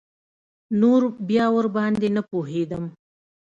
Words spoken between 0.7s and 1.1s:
نور